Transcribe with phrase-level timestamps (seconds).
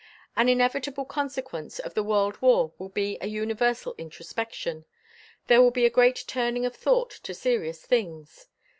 [0.35, 4.85] An inevitable consequence of the world war will be a universal introspection.
[5.45, 8.47] There will be a great turning of thought to serious things.